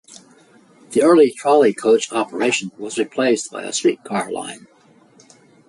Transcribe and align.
This 0.89 1.03
early 1.03 1.29
trolley 1.29 1.75
coach 1.75 2.11
operation 2.11 2.71
was 2.79 2.97
replaced 2.97 3.51
by 3.51 3.61
a 3.65 3.71
streetcar 3.71 4.31
line. 4.31 4.65